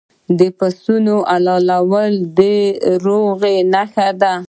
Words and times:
د 0.39 0.41
پسونو 0.57 1.15
حلالول 1.31 2.13
د 2.37 2.41
روغې 3.05 3.55
نښه 3.73 4.09
ده. 4.21 4.33